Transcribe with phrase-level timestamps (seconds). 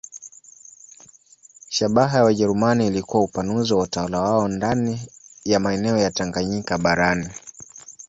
[1.69, 5.01] Shabaha ya Wajerumani ilikuwa upanuzi wa utawala wao ndani
[5.45, 7.29] ya maeneo ya Tanganyika barani.